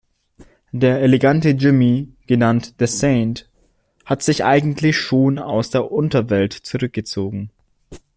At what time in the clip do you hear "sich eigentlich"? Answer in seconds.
4.23-4.97